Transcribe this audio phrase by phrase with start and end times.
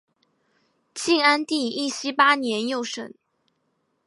[0.95, 3.13] 晋安帝义熙八年又省。